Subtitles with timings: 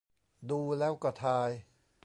[0.49, 1.49] ดูแล้วก็ทาย